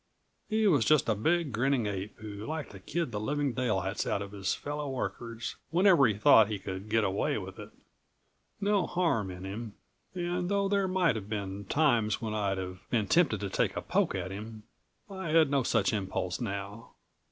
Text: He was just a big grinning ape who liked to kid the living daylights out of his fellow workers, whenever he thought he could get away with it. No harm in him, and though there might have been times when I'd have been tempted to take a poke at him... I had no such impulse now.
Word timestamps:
He 0.49 0.65
was 0.65 0.83
just 0.83 1.07
a 1.07 1.13
big 1.13 1.51
grinning 1.51 1.85
ape 1.85 2.17
who 2.17 2.43
liked 2.47 2.71
to 2.71 2.79
kid 2.79 3.11
the 3.11 3.19
living 3.19 3.53
daylights 3.53 4.07
out 4.07 4.23
of 4.23 4.31
his 4.31 4.55
fellow 4.55 4.89
workers, 4.89 5.57
whenever 5.69 6.07
he 6.07 6.15
thought 6.15 6.47
he 6.47 6.57
could 6.57 6.89
get 6.89 7.03
away 7.03 7.37
with 7.37 7.59
it. 7.59 7.69
No 8.59 8.87
harm 8.87 9.29
in 9.29 9.45
him, 9.45 9.75
and 10.15 10.49
though 10.49 10.67
there 10.67 10.87
might 10.87 11.15
have 11.15 11.29
been 11.29 11.65
times 11.65 12.19
when 12.19 12.33
I'd 12.33 12.57
have 12.57 12.79
been 12.89 13.05
tempted 13.07 13.39
to 13.41 13.49
take 13.51 13.75
a 13.77 13.81
poke 13.83 14.15
at 14.15 14.31
him... 14.31 14.63
I 15.07 15.29
had 15.29 15.51
no 15.51 15.61
such 15.61 15.93
impulse 15.93 16.41
now. 16.41 16.93